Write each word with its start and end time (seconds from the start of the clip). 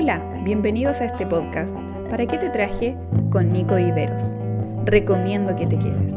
Hola, 0.00 0.22
bienvenidos 0.44 1.00
a 1.00 1.06
este 1.06 1.26
podcast. 1.26 1.74
¿Para 2.08 2.24
qué 2.24 2.38
te 2.38 2.50
traje? 2.50 2.96
Con 3.32 3.52
Nico 3.52 3.74
Viveros. 3.74 4.22
Recomiendo 4.84 5.56
que 5.56 5.66
te 5.66 5.76
quedes. 5.76 6.12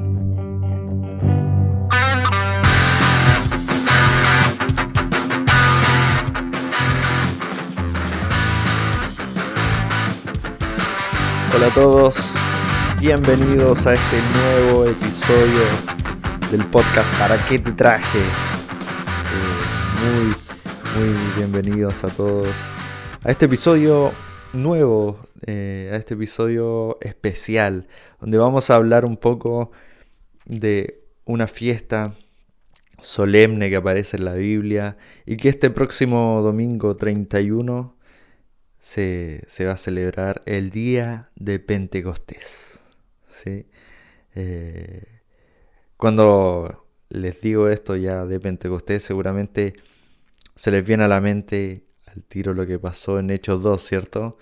Hola 11.56 11.66
a 11.66 11.74
todos, 11.74 12.36
bienvenidos 13.00 13.88
a 13.88 13.96
este 13.96 14.22
nuevo 14.36 14.86
episodio 14.86 15.64
del 16.52 16.64
podcast 16.66 17.12
¿Para 17.18 17.44
qué 17.44 17.58
te 17.58 17.72
traje? 17.72 18.20
Eh, 18.20 18.26
muy, 20.04 20.36
muy 21.04 21.34
bienvenidos 21.34 22.04
a 22.04 22.10
todos 22.10 22.56
a 23.24 23.30
este 23.30 23.46
episodio 23.46 24.14
nuevo, 24.54 25.20
eh, 25.46 25.92
a 25.94 25.96
este 25.96 26.16
episodio 26.16 26.98
especial, 27.02 27.88
donde 28.20 28.38
vamos 28.40 28.70
a 28.70 28.76
hablar 28.76 29.06
un 29.06 29.18
poco 29.18 29.72
de 30.46 31.04
una 31.26 31.48
fiesta 31.48 32.16
solemne 33.02 33.70
que 33.70 33.76
aparece 33.76 34.18
en 34.18 34.26
la 34.26 34.34
Biblia 34.34 34.98
y 35.26 35.38
que 35.38 35.50
este 35.50 35.70
próximo 35.70 36.42
domingo 36.42 36.96
31 36.96 37.96
se, 38.80 39.46
va 39.66 39.74
a 39.74 39.78
celebrar 39.78 40.42
el 40.48 40.72
día 40.72 41.30
de 41.36 41.60
Pentecostés. 41.60 42.80
¿sí? 43.30 43.68
Eh, 44.34 45.04
cuando 45.96 46.88
les 47.10 47.40
digo 47.42 47.70
esto 47.70 47.96
ya 47.96 48.26
de 48.26 48.40
Pentecostés, 48.40 49.04
seguramente 49.04 49.76
se 50.56 50.72
les 50.72 50.84
viene 50.84 51.04
a 51.04 51.08
la 51.08 51.22
mente 51.22 51.86
al 52.16 52.24
tiro 52.24 52.54
lo 52.54 52.66
que 52.66 52.80
pasó 52.80 53.20
en 53.20 53.30
Hechos 53.30 53.64
2, 53.64 53.82
¿cierto? 53.82 54.38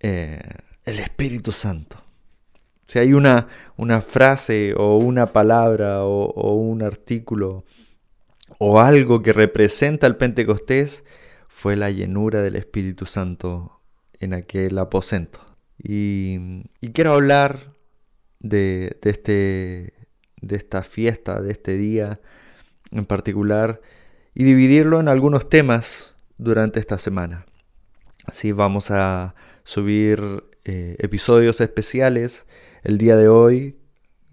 Eh, 0.00 0.40
el 0.84 0.98
Espíritu 0.98 1.52
Santo. 1.52 2.02
Si 2.86 2.98
hay 2.98 3.12
una, 3.12 3.48
una 3.76 4.00
frase 4.00 4.74
o 4.76 4.98
una 4.98 5.26
palabra 5.26 6.04
o, 6.04 6.54
un 6.54 6.82
artículo 6.82 7.64
o 8.58 8.80
algo 8.80 9.22
que 9.22 9.32
representa 9.32 10.06
el 10.06 10.16
Pentecostés, 10.16 11.04
fue 11.48 11.76
la 11.76 11.90
llenura 11.90 12.42
del 12.42 12.56
Espíritu 12.56 13.06
Santo 13.06 13.80
en 14.18 14.34
aquel 14.34 14.76
aposento. 14.78 15.40
Y, 15.78 16.62
quiero 16.92 17.12
hablar 17.12 17.72
de, 18.40 18.98
este, 19.02 19.94
de 20.40 20.56
esta 20.56 20.82
fiesta, 20.82 21.40
de 21.40 21.52
este 21.52 21.76
día 21.76 22.20
en 22.90 23.06
particular, 23.06 23.80
y 24.34 24.44
dividirlo 24.44 25.00
en 25.00 25.08
algunos 25.08 25.48
temas 25.48 26.14
durante 26.38 26.80
esta 26.80 26.98
semana. 26.98 27.46
Así 28.26 28.52
vamos 28.52 28.90
a 28.90 29.34
subir 29.64 30.44
eh, 30.64 30.96
episodios 30.98 31.60
especiales 31.60 32.46
el 32.82 32.98
día 32.98 33.16
de 33.16 33.28
hoy, 33.28 33.76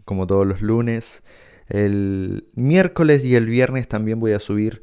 como 0.06 0.28
todos 0.28 0.46
los 0.46 0.62
lunes. 0.62 1.24
El 1.68 2.48
miércoles 2.54 3.24
y 3.24 3.36
el 3.36 3.46
viernes 3.46 3.88
también 3.88 4.20
voy 4.20 4.34
a 4.34 4.40
subir 4.40 4.82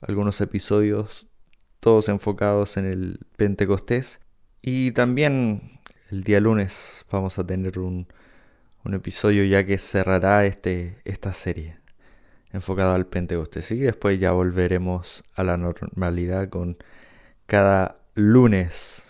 algunos 0.00 0.40
episodios 0.40 1.26
todos 1.80 2.08
enfocados 2.08 2.76
en 2.76 2.86
el 2.86 3.18
Pentecostés. 3.36 4.20
Y 4.62 4.92
también 4.92 5.80
el 6.10 6.22
día 6.22 6.40
lunes 6.40 7.04
vamos 7.10 7.38
a 7.38 7.46
tener 7.46 7.78
un, 7.78 8.06
episodio 8.92 9.44
ya 9.44 9.64
que 9.64 9.78
cerrará 9.78 10.46
este, 10.46 10.98
esta 11.04 11.32
serie 11.32 11.81
enfocada 12.52 12.94
al 12.94 13.06
Pentecostés. 13.06 13.70
Y 13.72 13.78
después 13.78 14.18
ya 14.20 14.32
volveremos 14.32 15.24
a 15.34 15.44
la 15.44 15.56
normalidad 15.56 16.48
con 16.48 16.76
cada 17.46 17.98
lunes 18.14 19.04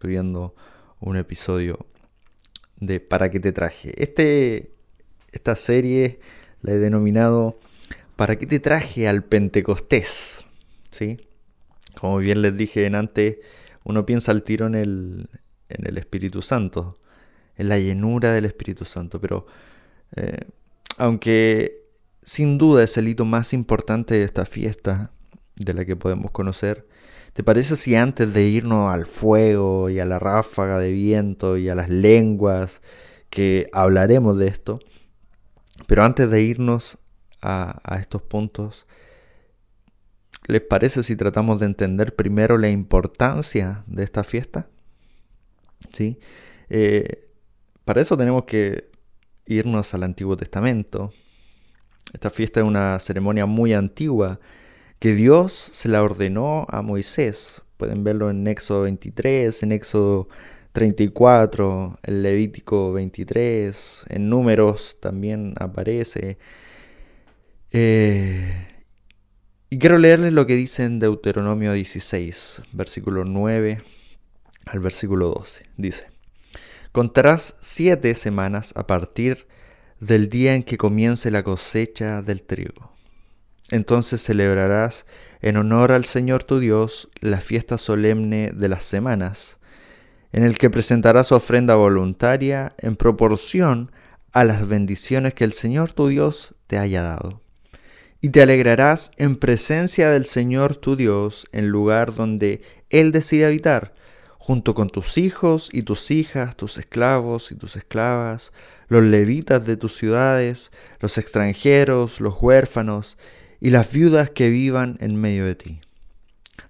subiendo 0.00 0.54
un 1.00 1.16
episodio 1.16 1.86
de 2.76 3.00
¿Para 3.00 3.30
qué 3.30 3.40
te 3.40 3.52
traje? 3.52 3.92
Este, 4.02 4.72
esta 5.30 5.56
serie 5.56 6.18
la 6.60 6.72
he 6.72 6.78
denominado 6.78 7.58
¿Para 8.16 8.36
qué 8.36 8.46
te 8.46 8.60
traje 8.60 9.08
al 9.08 9.24
Pentecostés? 9.24 10.44
¿Sí? 10.90 11.26
Como 11.98 12.18
bien 12.18 12.42
les 12.42 12.56
dije 12.56 12.86
en 12.86 12.94
antes, 12.94 13.38
uno 13.84 14.06
piensa 14.06 14.32
al 14.32 14.42
tiro 14.42 14.66
en 14.66 14.74
el, 14.74 15.28
en 15.68 15.86
el 15.86 15.98
Espíritu 15.98 16.42
Santo, 16.42 16.98
en 17.56 17.68
la 17.68 17.78
llenura 17.78 18.32
del 18.32 18.44
Espíritu 18.44 18.84
Santo, 18.84 19.20
pero 19.20 19.46
eh, 20.16 20.38
aunque 20.98 21.81
sin 22.22 22.58
duda 22.58 22.82
es 22.84 22.96
el 22.96 23.08
hito 23.08 23.24
más 23.24 23.52
importante 23.52 24.14
de 24.14 24.24
esta 24.24 24.44
fiesta, 24.44 25.12
de 25.56 25.74
la 25.74 25.84
que 25.84 25.96
podemos 25.96 26.30
conocer, 26.30 26.86
¿te 27.32 27.42
parece 27.42 27.76
si 27.76 27.94
antes 27.94 28.32
de 28.32 28.44
irnos 28.44 28.92
al 28.92 29.06
fuego 29.06 29.90
y 29.90 30.00
a 30.00 30.04
la 30.04 30.18
ráfaga 30.18 30.78
de 30.78 30.92
viento 30.92 31.56
y 31.56 31.68
a 31.68 31.74
las 31.74 31.88
lenguas, 31.88 32.82
que 33.32 33.70
hablaremos 33.72 34.36
de 34.36 34.46
esto, 34.46 34.78
pero 35.86 36.04
antes 36.04 36.30
de 36.30 36.42
irnos 36.42 36.98
a, 37.40 37.80
estos 37.98 38.22
puntos, 38.22 38.86
¿Les 40.48 40.60
parece 40.60 41.04
si 41.04 41.14
tratamos 41.14 41.60
de 41.60 41.66
entender 41.66 42.16
primero 42.16 42.58
la 42.58 42.68
importancia 42.68 43.84
de 43.86 44.02
esta 44.02 44.24
fiesta? 44.24 44.68
¿Sí? 45.92 46.18
Eh, 46.68 47.28
para 47.84 48.00
eso 48.00 48.16
tenemos 48.16 48.44
que 48.44 48.90
irnos 49.46 49.94
al 49.94 50.02
Antiguo 50.02 50.36
Testamento. 50.36 51.12
Esta 52.12 52.30
fiesta 52.30 52.60
es 52.60 52.66
una 52.66 52.98
ceremonia 52.98 53.46
muy 53.46 53.72
antigua 53.72 54.40
que 54.98 55.14
Dios 55.14 55.52
se 55.52 55.88
la 55.88 56.02
ordenó 56.02 56.66
a 56.68 56.82
Moisés. 56.82 57.62
Pueden 57.76 58.04
verlo 58.04 58.30
en 58.30 58.46
Éxodo 58.46 58.82
23, 58.82 59.62
en 59.62 59.72
Éxodo 59.72 60.28
34, 60.72 61.98
en 62.02 62.22
Levítico 62.22 62.92
23, 62.92 64.04
en 64.08 64.28
Números 64.28 64.96
también 65.00 65.54
aparece. 65.58 66.38
Eh, 67.72 68.68
y 69.70 69.78
quiero 69.78 69.98
leerles 69.98 70.32
lo 70.32 70.46
que 70.46 70.54
dice 70.54 70.84
en 70.84 70.98
Deuteronomio 70.98 71.72
16, 71.72 72.62
versículo 72.72 73.24
9 73.24 73.82
al 74.66 74.80
versículo 74.80 75.30
12. 75.30 75.64
Dice, 75.76 76.06
Contarás 76.92 77.56
siete 77.62 78.14
semanas 78.14 78.74
a 78.76 78.86
partir 78.86 79.46
del 80.02 80.28
día 80.28 80.56
en 80.56 80.64
que 80.64 80.76
comience 80.76 81.30
la 81.30 81.44
cosecha 81.44 82.22
del 82.22 82.42
trigo. 82.42 82.90
Entonces 83.70 84.20
celebrarás 84.20 85.06
en 85.40 85.56
honor 85.56 85.92
al 85.92 86.06
Señor 86.06 86.42
tu 86.42 86.58
Dios 86.58 87.08
la 87.20 87.40
fiesta 87.40 87.78
solemne 87.78 88.50
de 88.52 88.68
las 88.68 88.82
semanas, 88.82 89.58
en 90.32 90.42
el 90.42 90.58
que 90.58 90.70
presentarás 90.70 91.30
ofrenda 91.30 91.76
voluntaria 91.76 92.74
en 92.78 92.96
proporción 92.96 93.92
a 94.32 94.42
las 94.42 94.66
bendiciones 94.66 95.34
que 95.34 95.44
el 95.44 95.52
Señor 95.52 95.92
tu 95.92 96.08
Dios 96.08 96.56
te 96.66 96.78
haya 96.78 97.02
dado 97.02 97.40
y 98.20 98.30
te 98.30 98.42
alegrarás 98.42 99.12
en 99.18 99.36
presencia 99.36 100.10
del 100.10 100.26
Señor 100.26 100.76
tu 100.76 100.96
Dios 100.96 101.46
en 101.52 101.68
lugar 101.68 102.12
donde 102.14 102.60
Él 102.90 103.12
decide 103.12 103.46
habitar, 103.46 103.94
junto 104.38 104.74
con 104.74 104.90
tus 104.90 105.16
hijos 105.16 105.70
y 105.72 105.82
tus 105.82 106.10
hijas, 106.10 106.56
tus 106.56 106.76
esclavos 106.76 107.52
y 107.52 107.54
tus 107.54 107.76
esclavas, 107.76 108.52
los 108.92 109.02
levitas 109.02 109.64
de 109.64 109.76
tus 109.76 109.96
ciudades, 109.96 110.70
los 111.00 111.16
extranjeros, 111.16 112.20
los 112.20 112.34
huérfanos 112.40 113.16
y 113.58 113.70
las 113.70 113.92
viudas 113.92 114.30
que 114.30 114.50
vivan 114.50 114.98
en 115.00 115.16
medio 115.16 115.46
de 115.46 115.54
ti. 115.54 115.80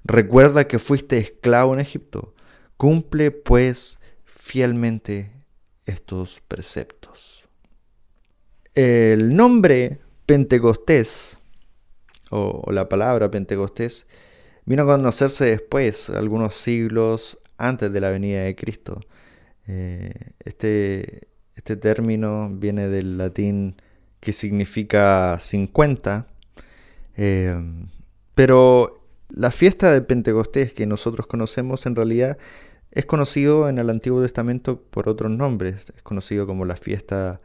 Recuerda 0.05 0.69
que 0.69 0.79
fuiste 0.79 1.19
esclavo 1.19 1.75
en 1.75 1.81
Egipto. 1.81 2.35
Cumple 2.77 3.33
pues 3.33 3.99
fielmente 4.25 5.33
estos 5.85 6.41
preceptos. 6.47 7.49
El 8.75 9.35
nombre 9.35 9.99
Pentecostés 10.25 11.41
o, 12.31 12.71
la 12.71 12.89
palabra 12.89 13.31
Pentecostés, 13.31 14.07
vino 14.65 14.85
a 14.85 14.87
conocerse 14.87 15.45
después, 15.45 16.09
algunos 16.09 16.55
siglos 16.55 17.39
antes 17.59 17.93
de 17.93 18.01
la 18.01 18.11
venida 18.11 18.43
de 18.43 18.55
Cristo. 18.55 19.01
Eh, 19.67 20.13
este, 20.41 21.32
este 21.57 21.77
término 21.77 22.51
viene 22.51 22.89
del 22.89 23.19
latín 23.19 23.77
que 24.21 24.33
significa 24.33 25.39
50, 25.39 26.27
eh, 27.17 27.57
pero 28.35 29.01
la 29.29 29.51
fiesta 29.51 29.93
de 29.93 30.03
Pentecostés 30.03 30.73
que 30.73 30.87
nosotros 30.87 31.27
conocemos 31.27 31.87
en 31.87 31.97
realidad 31.97 32.39
es 32.91 33.07
conocido 33.07 33.69
en 33.69 33.79
el 33.79 33.91
Antiguo 33.91 34.23
Testamento 34.23 34.83
por 34.83 35.09
otros 35.09 35.31
nombres. 35.31 35.87
Es 35.97 36.03
conocido 36.03 36.47
como 36.47 36.65
la 36.65 36.77
fiesta 36.77 37.41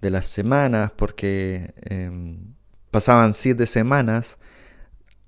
de 0.00 0.10
las 0.10 0.26
semanas 0.26 0.92
porque 0.96 1.74
em, 1.82 2.54
Pasaban 2.90 3.34
siete 3.34 3.66
semanas 3.66 4.38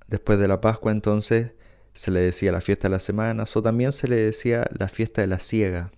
después 0.07 0.39
de 0.39 0.49
la 0.49 0.61
Pascua, 0.61 0.93
entonces 0.93 1.53
se 1.93 2.11
le 2.11 2.21
decía 2.21 2.53
la 2.53 2.63
fiesta 2.63 2.89
de 2.89 2.93
las 2.93 3.03
semanas 3.03 3.55
o 3.55 3.63
también 3.63 3.93
se 3.93 4.09
le 4.09 4.17
decía 4.17 4.65
la 4.77 4.89
fiesta 4.89 5.21
de 5.21 5.27
la 5.27 5.41
siega, 5.41 5.91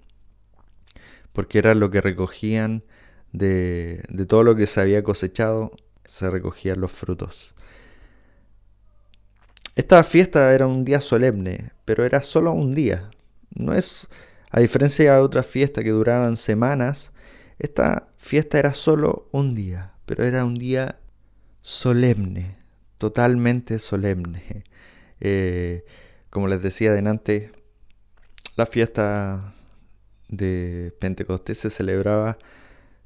porque 1.33 1.59
era 1.59 1.75
lo 1.75 1.91
que 1.91 2.01
recogían 2.01 2.85
de, 3.33 4.03
todo 4.29 4.45
lo 4.45 4.55
que 4.55 4.67
se 4.67 4.81
había 4.81 5.03
cosechado, 5.03 5.73
se 6.05 6.31
recogían 6.31 6.81
los 6.81 6.93
frutos. 6.93 7.55
esta 9.75 10.03
fiesta 10.05 10.55
era 10.55 10.67
un 10.67 10.85
día 10.85 11.01
solemne, 11.01 11.73
pero 11.85 12.05
era 12.05 12.23
solo 12.23 12.53
un 12.53 12.75
día. 12.75 13.11
No 13.55 13.75
es, 13.75 14.09
a 14.51 14.61
diferencia 14.61 15.15
de 15.15 15.21
otras 15.21 15.47
fiestas 15.47 15.85
que 15.85 15.91
duraban 15.91 16.37
semanas, 16.37 17.13
esta 17.59 18.09
fiesta 18.17 18.59
era 18.59 18.75
solo 18.75 19.29
un 19.33 19.55
día, 19.55 19.93
pero 20.05 20.25
era 20.25 20.45
un 20.45 20.55
día 20.55 20.99
solemne, 21.63 22.57
totalmente 22.99 23.79
solemne. 23.79 24.65
Eh, 25.25 25.85
como 26.31 26.49
les 26.49 26.63
decía 26.63 26.93
delante, 26.93 27.53
la 28.57 28.67
fiesta 28.67 29.55
de 30.33 30.95
Pentecostés 30.99 31.59
se 31.59 31.71
celebraba 31.71 32.39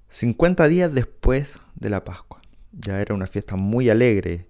50 0.09 0.69
días 0.69 0.95
después 0.95 1.59
de 1.75 1.91
la 1.91 2.05
Pascua. 2.05 2.41
Ya 2.73 3.01
era 3.01 3.15
una 3.15 3.27
fiesta 3.27 3.57
muy 3.57 3.91
alegre. 3.91 4.47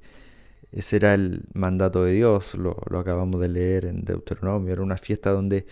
Ese 0.73 0.97
era 0.97 1.15
el 1.15 1.45
mandato 1.55 2.05
de 2.05 2.13
Dios, 2.13 2.55
lo, 2.55 2.77
acabamos 2.99 3.41
de 3.41 3.49
leer 3.49 3.87
en 3.87 4.05
Deuteronomio. 4.05 4.73
Era 4.75 4.83
una 4.83 4.99
fiesta 4.99 5.31
donde 5.31 5.67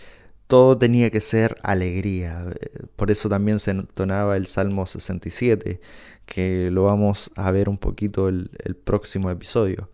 todo 0.47 0.77
tenía 0.77 1.11
que 1.11 1.21
ser 1.21 1.57
alegría. 1.61 2.47
Por 2.95 3.11
eso 3.11 3.29
también 3.29 3.59
se 3.59 3.71
entonaba 3.71 4.35
el 4.35 4.47
Salmo 4.47 4.87
67, 4.87 5.79
que 6.25 6.71
lo 6.71 6.85
vamos 6.85 7.29
a 7.35 7.51
ver 7.51 7.69
un 7.69 7.77
poquito 7.77 8.29
el, 8.29 8.49
el 8.63 8.75
próximo 8.75 9.29
episodio. 9.29 9.89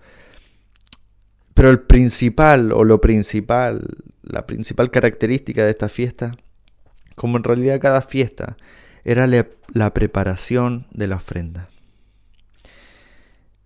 Pero 1.53 1.69
el 1.69 1.81
principal 1.81 2.71
o 2.71 2.85
lo 2.85 3.01
principal, 3.01 3.85
la 4.23 4.47
principal 4.47 4.91
característica 4.91 5.65
de 5.65 5.71
esta 5.71 5.89
fiesta, 5.89 6.31
como 7.15 7.37
en 7.37 7.43
realidad 7.43 7.79
cada 7.79 8.01
fiesta, 8.01 8.57
era 9.03 9.27
la 9.27 9.93
preparación 9.93 10.87
de 10.91 11.07
la 11.07 11.15
ofrenda. 11.15 11.69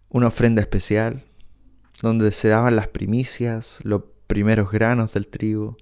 Una 0.10 0.28
ofrenda 0.28 0.62
especial 0.62 1.24
donde 2.02 2.32
se 2.32 2.48
daban 2.48 2.76
las 2.76 2.88
primicias, 2.88 3.80
los 3.84 4.04
primeros 4.28 4.72
granos 4.72 5.14
del 5.14 5.28
trigo, 5.28 5.78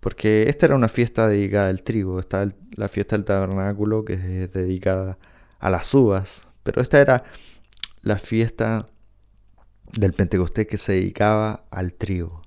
porque 0.00 0.48
esta 0.48 0.66
era 0.66 0.76
una 0.76 0.88
fiesta 0.88 1.26
dedicada 1.28 1.68
al 1.68 1.82
trigo, 1.82 2.20
está 2.20 2.48
la 2.76 2.88
fiesta 2.88 3.16
del 3.16 3.24
tabernáculo 3.24 4.04
que 4.04 4.44
es 4.44 4.52
dedicada 4.52 5.18
a 5.58 5.70
las 5.70 5.92
uvas, 5.94 6.46
pero 6.62 6.80
esta 6.82 7.00
era 7.00 7.24
la 8.02 8.18
fiesta 8.18 8.88
del 9.92 10.12
Pentecostés 10.12 10.66
que 10.66 10.78
se 10.78 10.92
dedicaba 10.92 11.62
al 11.70 11.94
trigo. 11.94 12.42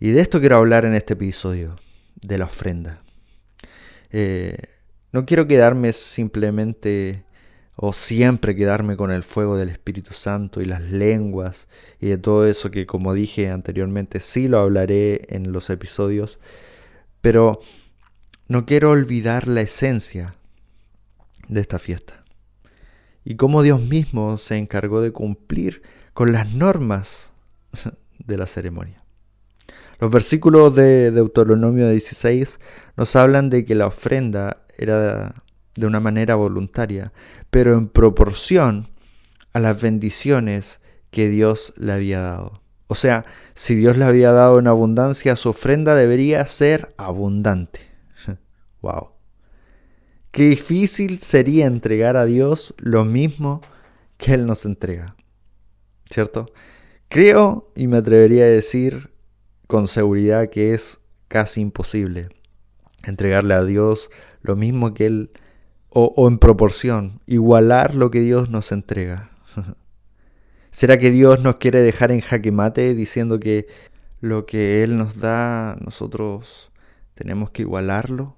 Y 0.00 0.10
de 0.10 0.20
esto 0.20 0.40
quiero 0.40 0.56
hablar 0.56 0.84
en 0.84 0.94
este 0.94 1.14
episodio, 1.14 1.76
de 2.20 2.38
la 2.38 2.46
ofrenda. 2.46 3.02
Eh, 4.10 4.56
no 5.12 5.26
quiero 5.26 5.46
quedarme 5.46 5.92
simplemente 5.92 7.24
o 7.76 7.92
siempre 7.92 8.56
quedarme 8.56 8.96
con 8.96 9.12
el 9.12 9.22
fuego 9.22 9.56
del 9.56 9.68
Espíritu 9.68 10.12
Santo 10.12 10.60
y 10.60 10.64
las 10.64 10.82
lenguas 10.82 11.68
y 12.00 12.08
de 12.08 12.18
todo 12.18 12.46
eso 12.46 12.70
que 12.70 12.86
como 12.86 13.14
dije 13.14 13.50
anteriormente 13.50 14.18
sí 14.18 14.48
lo 14.48 14.58
hablaré 14.58 15.22
en 15.28 15.52
los 15.52 15.70
episodios, 15.70 16.40
pero 17.20 17.60
no 18.48 18.66
quiero 18.66 18.90
olvidar 18.90 19.46
la 19.46 19.60
esencia 19.60 20.34
de 21.48 21.60
esta 21.60 21.78
fiesta 21.78 22.24
y 23.24 23.36
cómo 23.36 23.62
Dios 23.62 23.80
mismo 23.80 24.38
se 24.38 24.56
encargó 24.56 25.00
de 25.00 25.12
cumplir 25.12 25.82
con 26.14 26.32
las 26.32 26.52
normas 26.52 27.30
de 28.18 28.36
la 28.36 28.46
ceremonia. 28.46 29.04
Los 30.00 30.10
versículos 30.10 30.74
de 30.74 31.10
Deuteronomio 31.10 31.90
16 31.90 32.60
nos 32.96 33.16
hablan 33.16 33.50
de 33.50 33.64
que 33.64 33.74
la 33.74 33.88
ofrenda 33.88 34.64
era 34.76 35.42
de 35.74 35.86
una 35.86 36.00
manera 36.00 36.36
voluntaria, 36.36 37.12
pero 37.50 37.76
en 37.76 37.88
proporción 37.88 38.88
a 39.52 39.58
las 39.58 39.82
bendiciones 39.82 40.80
que 41.10 41.28
Dios 41.28 41.74
le 41.76 41.92
había 41.92 42.20
dado. 42.20 42.62
O 42.86 42.94
sea, 42.94 43.26
si 43.54 43.74
Dios 43.74 43.96
le 43.96 44.04
había 44.04 44.32
dado 44.32 44.58
en 44.58 44.66
abundancia, 44.66 45.36
su 45.36 45.50
ofrenda 45.50 45.94
debería 45.94 46.46
ser 46.46 46.94
abundante. 46.96 47.80
wow. 48.82 49.10
Qué 50.30 50.44
difícil 50.44 51.20
sería 51.20 51.66
entregar 51.66 52.16
a 52.16 52.24
Dios 52.24 52.74
lo 52.78 53.04
mismo 53.04 53.62
que 54.16 54.34
Él 54.34 54.46
nos 54.46 54.64
entrega. 54.64 55.16
¿Cierto? 56.08 56.52
Creo 57.08 57.72
y 57.74 57.86
me 57.88 57.98
atrevería 57.98 58.44
a 58.44 58.48
decir 58.48 59.10
con 59.68 59.86
seguridad 59.86 60.50
que 60.50 60.74
es 60.74 60.98
casi 61.28 61.60
imposible 61.60 62.30
entregarle 63.04 63.54
a 63.54 63.62
Dios 63.62 64.10
lo 64.42 64.56
mismo 64.56 64.94
que 64.94 65.06
Él, 65.06 65.30
o, 65.90 66.26
en 66.26 66.38
proporción, 66.38 67.20
igualar 67.26 67.94
lo 67.94 68.10
que 68.10 68.20
Dios 68.20 68.50
nos 68.50 68.72
entrega. 68.72 69.30
¿Será 70.70 70.98
que 70.98 71.10
Dios 71.10 71.40
nos 71.42 71.56
quiere 71.56 71.80
dejar 71.80 72.10
en 72.10 72.20
jaque 72.20 72.50
mate 72.50 72.94
diciendo 72.94 73.38
que 73.38 73.66
lo 74.20 74.46
que 74.46 74.82
Él 74.82 74.96
nos 74.96 75.20
da, 75.20 75.76
nosotros 75.80 76.70
tenemos 77.14 77.50
que 77.50 77.62
igualarlo 77.62 78.34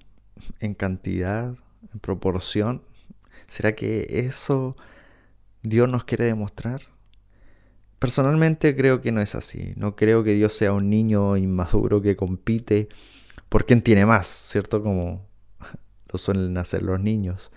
en 0.59 0.73
cantidad, 0.73 1.55
en 1.93 1.99
proporción? 1.99 2.83
¿Será 3.47 3.73
que 3.73 4.25
eso 4.27 4.75
Dios 5.63 5.87
nos 5.89 6.03
quiere 6.03 6.25
demostrar? 6.25 6.81
Personalmente 8.01 8.75
creo 8.75 8.99
que 8.99 9.11
no 9.11 9.21
es 9.21 9.35
así. 9.35 9.73
No 9.75 9.95
creo 9.95 10.23
que 10.23 10.33
Dios 10.33 10.53
sea 10.53 10.73
un 10.73 10.89
niño 10.89 11.37
inmaduro 11.37 12.01
que 12.01 12.15
compite 12.15 12.89
por 13.47 13.67
quién 13.67 13.83
tiene 13.83 14.07
más, 14.07 14.25
¿cierto? 14.25 14.81
Como 14.81 15.27
lo 16.11 16.17
suelen 16.17 16.57
hacer 16.57 16.81
los 16.81 16.99
niños. 16.99 17.51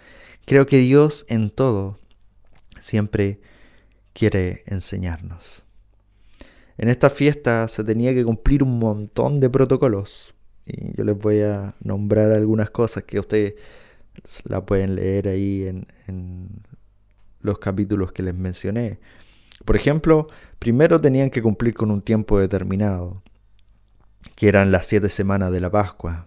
Creo 0.44 0.67
que 0.67 0.76
Dios 0.81 1.25
en 1.31 1.49
todo 1.49 1.99
siempre 2.79 3.41
quiere 4.12 4.61
enseñarnos. 4.67 5.64
En 6.76 6.90
esta 6.90 7.08
fiesta 7.08 7.67
se 7.67 7.82
tenía 7.82 8.12
que 8.12 8.23
cumplir 8.23 8.62
un 8.62 8.79
montón 8.79 9.40
de 9.40 9.49
protocolos. 9.49 10.35
Y 10.67 10.94
yo 10.94 11.05
les 11.05 11.17
voy 11.17 11.40
a 11.40 11.75
nombrar 11.81 12.32
algunas 12.32 12.69
cosas 12.69 13.05
que 13.05 13.19
ustedes 13.19 13.55
la 14.44 14.67
pueden 14.67 14.97
leer 14.97 15.26
ahí 15.26 15.67
en, 15.67 15.87
en 16.06 16.50
los 17.40 17.58
capítulos 17.58 18.12
que 18.12 18.23
les 18.23 18.35
mencioné. 18.35 18.99
Por 19.64 19.76
ejemplo, 19.76 20.28
primero 20.58 21.00
tenían 21.00 21.31
que 21.31 21.43
cumplir 21.43 21.75
con 21.75 21.90
un 21.90 22.02
tiempo 22.02 22.38
determinado, 22.38 23.22
que 24.37 24.49
eran 24.49 24.72
las 24.72 24.87
siete 24.87 25.08
semanas 25.08 25.52
de 25.52 25.61
la 25.61 25.70
Pascua. 25.70 26.26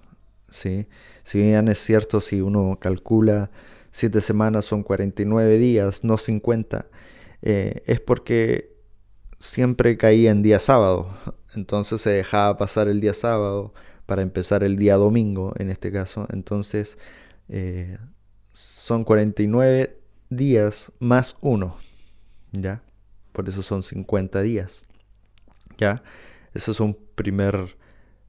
¿sí? 0.50 0.88
Si 1.24 1.40
bien 1.40 1.68
es 1.68 1.80
cierto, 1.80 2.20
si 2.20 2.42
uno 2.42 2.78
calcula 2.80 3.52
siete 3.92 4.22
semanas 4.22 4.66
son 4.66 4.84
49 4.84 5.58
días, 5.58 6.04
no 6.04 6.18
50, 6.18 6.88
eh, 7.42 7.84
es 7.86 8.00
porque 8.00 8.76
siempre 9.40 9.98
caía 9.98 10.32
en 10.32 10.42
día 10.42 10.60
sábado. 10.60 11.16
Entonces 11.56 12.02
se 12.02 12.12
dejaba 12.12 12.58
pasar 12.58 12.88
el 12.88 13.02
día 13.02 13.14
sábado 13.14 13.74
para 14.06 14.22
empezar 14.22 14.64
el 14.64 14.78
día 14.78 14.96
domingo, 14.96 15.54
en 15.58 15.70
este 15.70 15.92
caso. 15.92 16.28
Entonces 16.32 16.98
eh, 17.50 17.98
son 18.52 19.04
49 19.04 20.00
días 20.30 20.92
más 21.00 21.36
uno. 21.42 21.78
¿Ya? 22.52 22.82
Por 23.38 23.48
eso 23.48 23.62
son 23.62 23.84
50 23.84 24.42
días. 24.42 24.84
¿Ya? 25.78 26.02
Eso 26.56 26.72
es 26.72 26.80
un 26.80 26.98
primer 27.14 27.78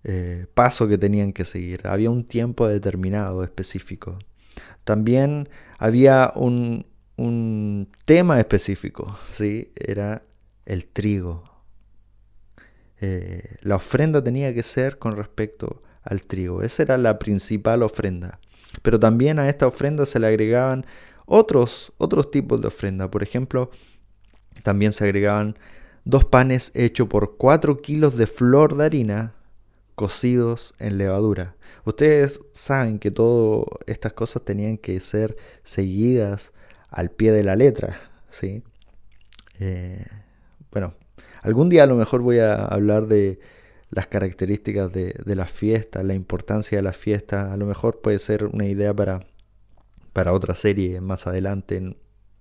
eh, 0.05 0.45
paso 0.53 0.87
que 0.87 0.99
tenían 0.99 1.33
que 1.33 1.47
seguir. 1.47 1.87
Había 1.87 2.11
un 2.11 2.25
tiempo 2.25 2.69
determinado, 2.69 3.43
específico. 3.43 4.19
También 4.85 5.49
había 5.79 6.31
un, 6.37 6.85
un 7.17 7.89
tema 8.05 8.39
específico, 8.39 9.19
¿sí? 9.31 9.73
Era 9.77 10.25
el 10.67 10.85
trigo. 10.85 11.43
Eh, 13.01 13.57
la 13.63 13.77
ofrenda 13.77 14.23
tenía 14.23 14.53
que 14.53 14.63
ser 14.63 14.99
con 14.99 15.17
respecto 15.17 15.83
al 16.03 16.21
trigo. 16.21 16.61
Esa 16.61 16.83
era 16.83 16.99
la 16.99 17.19
principal 17.19 17.83
ofrenda. 17.83 18.41
Pero 18.83 19.01
también 19.01 19.39
a 19.39 19.49
esta 19.49 19.67
ofrenda 19.67 20.05
se 20.05 20.19
le 20.19 20.27
agregaban 20.27 20.85
otros, 21.25 21.95
otros 21.97 22.31
tipos 22.31 22.61
de 22.61 22.69
ofrenda. 22.69 23.11
Por 23.11 23.23
ejemplo, 23.23 23.71
también 24.63 24.93
se 24.93 25.05
agregaban 25.05 25.57
dos 26.05 26.25
panes 26.25 26.73
hechos 26.75 27.09
por 27.09 27.37
cuatro 27.37 27.79
kilos 27.79 28.17
de 28.17 28.27
flor 28.27 28.77
de 28.77 28.85
harina 28.85 29.35
cocidos 29.95 30.75
en 30.79 30.97
levadura. 30.97 31.57
Ustedes 31.85 32.41
saben 32.53 32.99
que 32.99 33.11
todas 33.11 33.67
estas 33.87 34.13
cosas 34.13 34.45
tenían 34.45 34.79
que 34.79 35.01
ser 35.01 35.37
seguidas 35.63 36.53
al 36.89 37.11
pie 37.11 37.33
de 37.33 37.45
la 37.45 37.57
letra, 37.57 38.01
¿sí? 38.31 38.63
Eh, 39.59 40.07
bueno, 40.71 40.95
algún 41.43 41.69
día 41.69 41.83
a 41.83 41.87
lo 41.87 41.97
mejor 41.97 42.23
voy 42.23 42.39
a 42.39 42.55
hablar 42.55 43.07
de 43.07 43.41
las 43.91 44.07
características 44.07 44.93
de, 44.93 45.15
de 45.25 45.37
la 45.37 45.47
fiesta, 45.47 46.03
la 46.03 46.15
importancia 46.15 46.79
de 46.79 46.83
la 46.83 46.93
fiesta. 46.93 47.53
A 47.53 47.57
lo 47.57 47.67
mejor 47.67 48.01
puede 48.01 48.19
ser 48.19 48.45
una 48.45 48.67
idea 48.67 48.95
para, 48.95 49.27
para 50.13 50.33
otra 50.33 50.55
serie 50.55 51.01
más 51.01 51.27
adelante. 51.27 51.97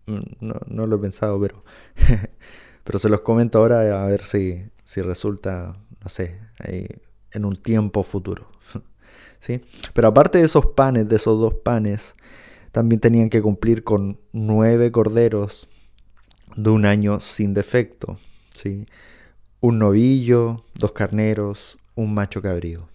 No, 0.08 0.56
no 0.68 0.88
lo 0.88 0.96
he 0.96 1.00
pensado, 1.00 1.40
pero, 1.40 1.64
pero 2.84 3.00
se 3.00 3.10
los 3.10 3.22
comento 3.22 3.60
ahora 3.60 4.04
a 4.04 4.08
ver 4.08 4.24
si, 4.24 4.64
si 4.84 5.02
resulta, 5.02 5.78
no 6.02 6.10
sé, 6.10 6.40
en 7.32 7.46
un 7.46 7.56
tiempo 7.56 8.04
futuro. 8.04 8.48
¿Sí? 9.40 9.62
Pero 9.94 10.08
aparte 10.08 10.40
de 10.40 10.46
esos 10.46 10.68
panes, 10.68 11.10
de 11.10 11.18
esos 11.18 11.40
dos 11.40 11.56
panes, 11.56 12.16
también 12.72 13.02
tenían 13.02 13.30
que 13.30 13.42
cumplir 13.42 13.84
con 13.84 14.20
nueve 14.32 14.92
corderos 14.92 15.68
de 16.56 16.70
un 16.70 16.86
año 16.86 17.20
sin 17.20 17.54
defecto. 17.54 18.18
¿sí? 18.54 18.88
un 19.60 19.80
novillo, 19.80 20.64
dos 20.76 20.92
carneros, 20.92 21.78
un 21.96 22.14
macho 22.14 22.42
cabrío. 22.42 22.88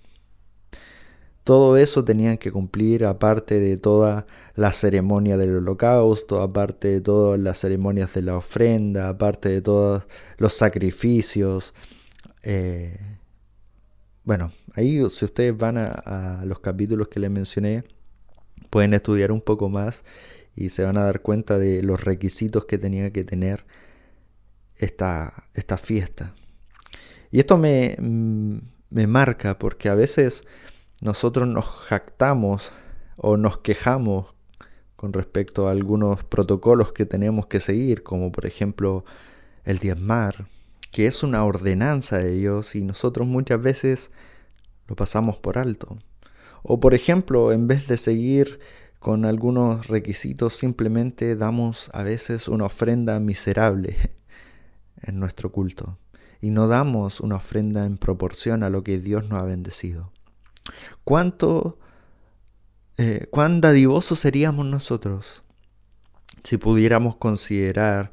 Todo 1.45 1.77
eso 1.77 2.05
tenían 2.05 2.39
que 2.39 2.53
cumplir 2.53 3.05
aparte 3.05 3.59
de 3.59 3.77
toda 3.77 4.27
la 4.55 4.73
ceremonia 4.73 5.37
del 5.37 5.57
holocausto, 5.57 6.41
aparte 6.41 6.89
de 6.89 7.01
todas 7.01 7.39
las 7.41 7.59
ceremonias 7.59 8.15
de 8.15 8.23
la 8.23 8.37
ofrenda, 8.37 9.09
aparte 9.09 9.49
de 9.49 9.61
todos 9.61 10.05
los 10.39 10.55
sacrificios. 10.55 11.75
Eh, 12.45 12.97
bueno, 14.25 14.53
ahí 14.75 15.03
si 15.11 15.25
ustedes 15.25 15.57
van 15.57 15.79
a, 15.79 16.45
los 16.47 16.61
capítulos 16.61 17.09
que 17.09 17.19
les 17.19 17.31
mencioné, 17.31 17.85
pueden 18.71 18.95
estudiar 18.95 19.33
un 19.33 19.41
poco 19.41 19.69
más 19.69 20.05
y 20.55 20.69
se 20.69 20.85
van 20.85 20.97
a 20.97 21.05
dar 21.05 21.23
cuenta 21.23 21.59
de 21.59 21.83
los 21.83 22.05
requisitos 22.05 22.67
que 22.67 22.79
tenía 22.79 23.11
que 23.13 23.25
tener 23.25 23.65
esta, 24.77 25.45
esta 25.55 25.77
fiesta. 25.77 26.35
Y 27.33 27.41
esto 27.41 27.59
me, 27.59 27.97
mm, 27.99 28.59
me 28.91 29.07
marca 29.09 29.59
porque 29.59 29.89
a 29.89 29.95
veces 29.97 30.45
nosotros 31.03 31.49
nos 31.49 31.65
jactamos 31.67 32.73
o 33.17 33.37
nos 33.37 33.59
quejamos 33.59 34.35
con 34.95 35.13
respecto 35.13 35.67
a 35.67 35.73
algunos 35.73 36.23
protocolos 36.23 36.93
que 36.93 37.07
tenemos 37.07 37.47
que 37.49 37.59
seguir, 37.59 38.05
como 38.05 38.31
por 38.31 38.47
ejemplo 38.47 39.05
el 39.65 39.79
diezmar, 39.79 40.47
que 40.93 41.09
es 41.09 41.25
una 41.25 41.45
ordenanza 41.45 42.19
de 42.19 42.31
Dios 42.31 42.77
y 42.77 42.85
nosotros 42.85 43.27
muchas 43.27 43.61
veces 43.61 44.13
lo 44.87 44.95
pasamos 44.95 45.39
por 45.39 45.59
alto. 45.59 45.99
O 46.63 46.79
por 46.79 46.95
ejemplo, 46.95 47.51
en 47.51 47.67
vez 47.67 47.89
de 47.89 47.97
seguir 47.97 48.61
con 49.01 49.25
algunos 49.25 49.89
requisitos, 49.89 50.55
simplemente 50.55 51.35
damos 51.35 51.91
a 51.95 52.05
veces 52.05 52.47
una 52.47 52.67
ofrenda 52.67 53.19
miserable 53.19 53.97
en 55.03 55.19
nuestro 55.19 55.51
culto 55.51 55.99
y 56.41 56.51
no 56.51 56.69
damos 56.69 57.19
una 57.19 57.35
ofrenda 57.35 57.87
en 57.87 57.99
proporción 57.99 58.63
a 58.63 58.71
lo 58.71 58.85
que 58.85 59.01
Dios 59.01 59.29
nos 59.29 59.43
ha 59.43 59.47
bendecido. 59.47 60.12
¿Cuánto, 61.04 61.78
eh, 62.97 63.26
cuán 63.31 63.61
dadivosos 63.61 64.19
seríamos 64.21 64.66
nosotros 64.66 65.42
si 66.42 66.57
pudiéramos 66.57 67.16
considerar 67.16 68.12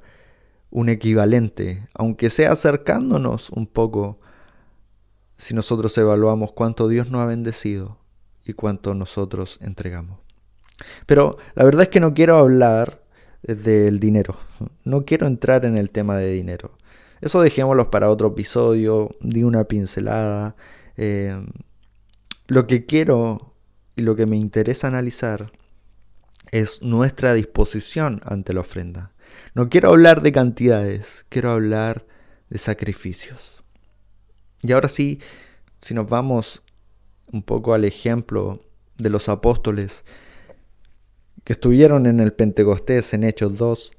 un 0.71 0.89
equivalente, 0.89 1.87
aunque 1.93 2.29
sea 2.29 2.51
acercándonos 2.51 3.49
un 3.49 3.67
poco, 3.67 4.19
si 5.35 5.53
nosotros 5.53 5.97
evaluamos 5.97 6.51
cuánto 6.51 6.87
Dios 6.87 7.09
nos 7.09 7.21
ha 7.21 7.25
bendecido 7.25 7.97
y 8.45 8.53
cuánto 8.53 8.93
nosotros 8.93 9.57
entregamos. 9.61 10.19
Pero 11.05 11.37
la 11.55 11.63
verdad 11.63 11.83
es 11.83 11.89
que 11.89 11.99
no 11.99 12.13
quiero 12.13 12.37
hablar 12.37 13.03
del 13.41 13.99
dinero, 13.99 14.37
no 14.83 15.05
quiero 15.05 15.27
entrar 15.27 15.65
en 15.65 15.77
el 15.77 15.89
tema 15.89 16.17
de 16.17 16.31
dinero. 16.31 16.77
Eso 17.21 17.41
dejémoslo 17.41 17.89
para 17.89 18.09
otro 18.09 18.29
episodio, 18.29 19.09
di 19.21 19.43
una 19.43 19.65
pincelada. 19.65 20.55
Eh, 20.95 21.37
lo 22.49 22.65
que 22.65 22.87
quiero 22.87 23.53
y 23.95 24.01
lo 24.01 24.15
que 24.15 24.25
me 24.25 24.35
interesa 24.35 24.87
analizar 24.87 25.51
es 26.51 26.81
nuestra 26.81 27.35
disposición 27.35 28.21
ante 28.25 28.53
la 28.53 28.61
ofrenda. 28.61 29.13
No 29.53 29.69
quiero 29.69 29.89
hablar 29.89 30.21
de 30.23 30.31
cantidades, 30.31 31.27
quiero 31.29 31.51
hablar 31.51 32.07
de 32.49 32.57
sacrificios. 32.57 33.63
Y 34.63 34.71
ahora 34.71 34.89
sí, 34.89 35.19
si 35.79 35.93
nos 35.93 36.07
vamos 36.07 36.63
un 37.31 37.43
poco 37.43 37.75
al 37.75 37.85
ejemplo 37.85 38.65
de 38.97 39.11
los 39.11 39.29
apóstoles 39.29 40.03
que 41.43 41.53
estuvieron 41.53 42.07
en 42.07 42.19
el 42.19 42.33
Pentecostés 42.33 43.13
en 43.13 43.25
Hechos 43.25 43.59
2, 43.59 43.91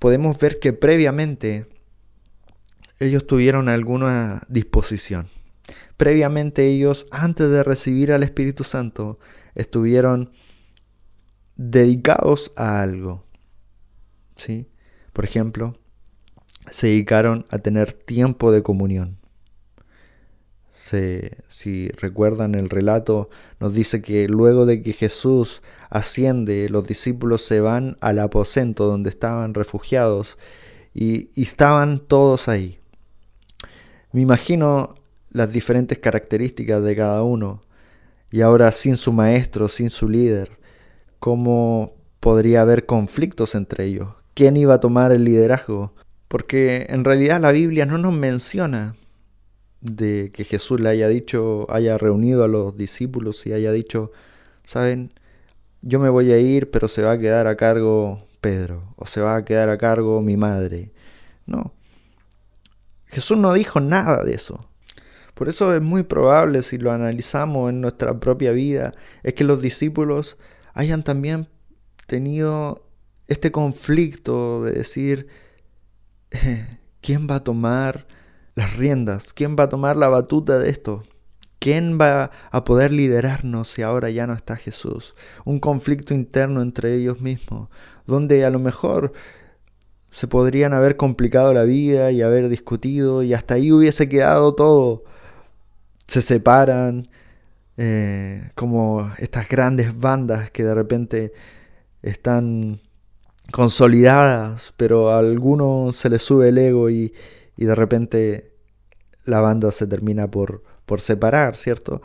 podemos 0.00 0.36
ver 0.40 0.58
que 0.58 0.72
previamente 0.72 1.68
ellos 2.98 3.24
tuvieron 3.24 3.68
alguna 3.68 4.42
disposición. 4.48 5.35
Previamente 5.96 6.66
ellos, 6.66 7.06
antes 7.10 7.50
de 7.50 7.62
recibir 7.62 8.12
al 8.12 8.22
Espíritu 8.22 8.64
Santo, 8.64 9.18
estuvieron 9.54 10.32
dedicados 11.56 12.52
a 12.56 12.82
algo. 12.82 13.24
¿sí? 14.34 14.68
Por 15.12 15.24
ejemplo, 15.24 15.78
se 16.70 16.88
dedicaron 16.88 17.46
a 17.50 17.58
tener 17.58 17.92
tiempo 17.92 18.52
de 18.52 18.62
comunión. 18.62 19.18
si 21.48 21.88
recuerdan 21.88 22.54
el 22.54 22.68
relato, 22.68 23.28
nos 23.58 23.74
dice 23.74 24.02
que 24.02 24.28
luego 24.28 24.66
de 24.66 24.82
que 24.82 24.92
Jesús 24.92 25.62
asciende, 25.90 26.68
los 26.68 26.86
discípulos 26.86 27.42
se 27.42 27.60
van 27.60 27.96
al 28.00 28.18
aposento 28.20 28.86
donde 28.86 29.10
estaban 29.10 29.54
refugiados 29.54 30.38
y 30.94 31.30
estaban 31.40 31.98
todos 31.98 32.48
ahí. 32.48 32.78
Me 34.12 34.20
imagino 34.20 34.95
las 35.36 35.52
diferentes 35.52 35.98
características 35.98 36.82
de 36.82 36.96
cada 36.96 37.22
uno. 37.22 37.62
Y 38.30 38.40
ahora 38.40 38.72
sin 38.72 38.96
su 38.96 39.12
maestro, 39.12 39.68
sin 39.68 39.90
su 39.90 40.08
líder, 40.08 40.58
¿cómo 41.18 41.92
podría 42.20 42.62
haber 42.62 42.86
conflictos 42.86 43.54
entre 43.54 43.84
ellos? 43.84 44.08
¿Quién 44.32 44.56
iba 44.56 44.74
a 44.74 44.80
tomar 44.80 45.12
el 45.12 45.24
liderazgo? 45.24 45.92
Porque 46.28 46.86
en 46.88 47.04
realidad 47.04 47.40
la 47.40 47.52
Biblia 47.52 47.84
no 47.84 47.98
nos 47.98 48.14
menciona 48.14 48.96
de 49.82 50.30
que 50.32 50.44
Jesús 50.44 50.80
le 50.80 50.88
haya 50.88 51.06
dicho, 51.08 51.66
haya 51.70 51.98
reunido 51.98 52.42
a 52.42 52.48
los 52.48 52.76
discípulos 52.76 53.46
y 53.46 53.52
haya 53.52 53.72
dicho, 53.72 54.12
saben, 54.64 55.12
yo 55.82 56.00
me 56.00 56.08
voy 56.08 56.32
a 56.32 56.38
ir, 56.38 56.70
pero 56.70 56.88
se 56.88 57.02
va 57.02 57.12
a 57.12 57.18
quedar 57.18 57.46
a 57.46 57.56
cargo 57.56 58.26
Pedro, 58.40 58.94
o 58.96 59.06
se 59.06 59.20
va 59.20 59.36
a 59.36 59.44
quedar 59.44 59.68
a 59.68 59.76
cargo 59.76 60.22
mi 60.22 60.38
madre. 60.38 60.92
No. 61.44 61.74
Jesús 63.04 63.36
no 63.36 63.52
dijo 63.52 63.80
nada 63.80 64.24
de 64.24 64.32
eso. 64.32 64.66
Por 65.36 65.50
eso 65.50 65.74
es 65.74 65.82
muy 65.82 66.02
probable, 66.02 66.62
si 66.62 66.78
lo 66.78 66.92
analizamos 66.92 67.68
en 67.68 67.82
nuestra 67.82 68.18
propia 68.18 68.52
vida, 68.52 68.94
es 69.22 69.34
que 69.34 69.44
los 69.44 69.60
discípulos 69.60 70.38
hayan 70.72 71.04
también 71.04 71.50
tenido 72.06 72.88
este 73.26 73.52
conflicto 73.52 74.64
de 74.64 74.72
decir, 74.72 75.26
¿quién 77.02 77.26
va 77.30 77.34
a 77.34 77.44
tomar 77.44 78.06
las 78.54 78.78
riendas? 78.78 79.34
¿Quién 79.34 79.56
va 79.60 79.64
a 79.64 79.68
tomar 79.68 79.98
la 79.98 80.08
batuta 80.08 80.58
de 80.58 80.70
esto? 80.70 81.02
¿Quién 81.58 81.98
va 82.00 82.30
a 82.50 82.64
poder 82.64 82.90
liderarnos 82.90 83.68
si 83.68 83.82
ahora 83.82 84.08
ya 84.08 84.26
no 84.26 84.32
está 84.32 84.56
Jesús? 84.56 85.14
Un 85.44 85.60
conflicto 85.60 86.14
interno 86.14 86.62
entre 86.62 86.94
ellos 86.94 87.20
mismos, 87.20 87.68
donde 88.06 88.46
a 88.46 88.48
lo 88.48 88.58
mejor 88.58 89.12
se 90.10 90.28
podrían 90.28 90.72
haber 90.72 90.96
complicado 90.96 91.52
la 91.52 91.64
vida 91.64 92.10
y 92.10 92.22
haber 92.22 92.48
discutido 92.48 93.22
y 93.22 93.34
hasta 93.34 93.56
ahí 93.56 93.70
hubiese 93.70 94.08
quedado 94.08 94.54
todo 94.54 95.04
se 96.06 96.22
separan, 96.22 97.08
eh, 97.76 98.50
como 98.54 99.12
estas 99.18 99.48
grandes 99.48 99.96
bandas 99.98 100.50
que 100.50 100.64
de 100.64 100.74
repente 100.74 101.32
están 102.02 102.80
consolidadas, 103.52 104.72
pero 104.76 105.10
a 105.10 105.18
algunos 105.18 105.96
se 105.96 106.10
les 106.10 106.22
sube 106.22 106.48
el 106.48 106.58
ego 106.58 106.90
y, 106.90 107.12
y 107.56 107.64
de 107.64 107.74
repente 107.74 108.52
la 109.24 109.40
banda 109.40 109.72
se 109.72 109.86
termina 109.86 110.30
por, 110.30 110.62
por 110.86 111.00
separar, 111.00 111.56
¿cierto? 111.56 112.00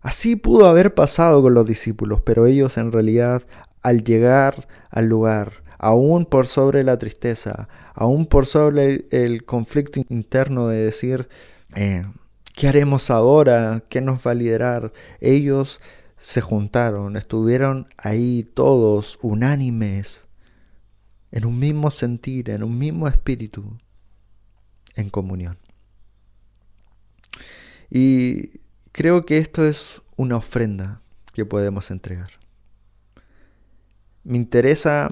Así 0.00 0.36
pudo 0.36 0.66
haber 0.66 0.94
pasado 0.94 1.42
con 1.42 1.54
los 1.54 1.66
discípulos, 1.66 2.20
pero 2.22 2.46
ellos 2.46 2.78
en 2.78 2.92
realidad 2.92 3.42
al 3.82 4.04
llegar 4.04 4.68
al 4.90 5.06
lugar, 5.06 5.62
aún 5.78 6.26
por 6.26 6.46
sobre 6.46 6.84
la 6.84 6.98
tristeza, 6.98 7.68
aún 7.94 8.26
por 8.26 8.46
sobre 8.46 9.06
el, 9.10 9.44
conflicto 9.44 10.00
interno 10.08 10.68
de 10.68 10.84
decir, 10.84 11.28
eh, 11.74 12.02
¿Qué 12.60 12.68
haremos 12.68 13.08
ahora? 13.08 13.84
¿Qué 13.88 14.02
nos 14.02 14.26
va 14.26 14.32
a 14.32 14.34
liderar? 14.34 14.92
Ellos 15.22 15.80
se 16.18 16.42
juntaron, 16.42 17.16
estuvieron 17.16 17.88
ahí 17.96 18.46
todos 18.52 19.18
unánimes, 19.22 20.28
en 21.32 21.46
un 21.46 21.58
mismo 21.58 21.90
sentir, 21.90 22.50
en 22.50 22.62
un 22.62 22.76
mismo 22.76 23.08
espíritu, 23.08 23.78
en 24.94 25.08
comunión. 25.08 25.56
Y 27.88 28.60
creo 28.92 29.24
que 29.24 29.38
esto 29.38 29.64
es 29.64 30.02
una 30.16 30.36
ofrenda 30.36 31.00
que 31.32 31.46
podemos 31.46 31.90
entregar. 31.90 32.32
Me 34.22 34.36
interesa 34.36 35.10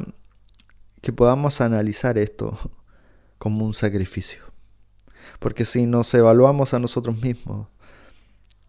que 1.00 1.14
podamos 1.14 1.62
analizar 1.62 2.18
esto 2.18 2.58
como 3.38 3.64
un 3.64 3.72
sacrificio. 3.72 4.47
Porque 5.38 5.64
si 5.64 5.86
nos 5.86 6.12
evaluamos 6.14 6.74
a 6.74 6.78
nosotros 6.78 7.20
mismos, 7.20 7.68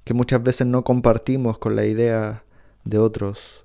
que 0.03 0.13
muchas 0.13 0.41
veces 0.41 0.67
no 0.67 0.83
compartimos 0.83 1.57
con 1.57 1.75
la 1.75 1.85
idea 1.85 2.43
de 2.83 2.97
otros, 2.97 3.63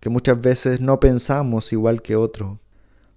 que 0.00 0.08
muchas 0.08 0.40
veces 0.40 0.80
no 0.80 1.00
pensamos 1.00 1.72
igual 1.72 2.02
que 2.02 2.16
otro, 2.16 2.60